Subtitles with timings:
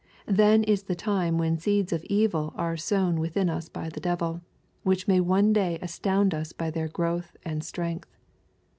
[0.25, 4.41] Then is the time when seeds of ev'l are sown within us by the devil,
[4.81, 8.09] which may one day astound us by their growth and strength.